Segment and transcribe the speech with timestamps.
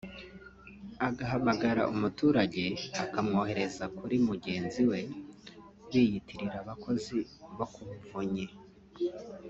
[1.07, 2.65] agahamagara umuturage
[3.03, 4.99] akamwohereza kuri mugenzi we
[5.87, 7.17] biyitirira abakozi
[7.57, 8.45] bo ku muvunyi